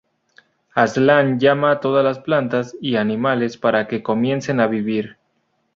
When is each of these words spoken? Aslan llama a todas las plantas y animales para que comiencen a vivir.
Aslan 0.73 1.37
llama 1.39 1.69
a 1.69 1.79
todas 1.79 2.03
las 2.03 2.17
plantas 2.17 2.75
y 2.81 2.95
animales 2.95 3.55
para 3.57 3.87
que 3.87 4.01
comiencen 4.01 4.59
a 4.59 4.65
vivir. 4.65 5.19